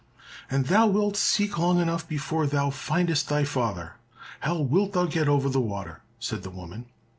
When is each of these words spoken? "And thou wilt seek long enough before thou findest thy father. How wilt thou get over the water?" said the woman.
"And 0.49 0.65
thou 0.65 0.87
wilt 0.87 1.15
seek 1.15 1.59
long 1.59 1.79
enough 1.79 2.07
before 2.09 2.47
thou 2.47 2.71
findest 2.71 3.29
thy 3.29 3.43
father. 3.43 3.97
How 4.39 4.57
wilt 4.59 4.93
thou 4.93 5.05
get 5.05 5.27
over 5.27 5.47
the 5.47 5.61
water?" 5.61 6.01
said 6.17 6.41
the 6.41 6.49
woman. 6.49 6.87